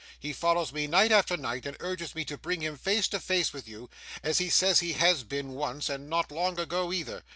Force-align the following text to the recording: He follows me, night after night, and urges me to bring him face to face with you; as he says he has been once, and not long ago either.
He 0.19 0.33
follows 0.33 0.73
me, 0.73 0.87
night 0.87 1.11
after 1.11 1.37
night, 1.37 1.67
and 1.67 1.77
urges 1.79 2.15
me 2.15 2.25
to 2.25 2.35
bring 2.35 2.61
him 2.61 2.75
face 2.75 3.07
to 3.09 3.19
face 3.19 3.53
with 3.53 3.67
you; 3.67 3.87
as 4.23 4.39
he 4.39 4.49
says 4.49 4.79
he 4.79 4.93
has 4.93 5.23
been 5.23 5.51
once, 5.51 5.89
and 5.89 6.09
not 6.09 6.31
long 6.31 6.59
ago 6.59 6.91
either. 6.91 7.23